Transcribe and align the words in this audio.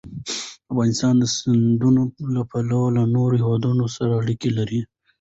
افغانستان 0.71 1.13
د 1.19 1.23
سیندونه 1.35 2.01
له 2.35 2.41
پلوه 2.49 2.85
له 2.97 3.03
نورو 3.15 3.35
هېوادونو 3.41 3.83
سره 3.95 4.11
اړیکې 4.21 4.49
لري. 4.57 4.81